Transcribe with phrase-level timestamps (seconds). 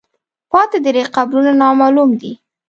[0.51, 2.31] پاتې درې قبرونه نامعلوم دي.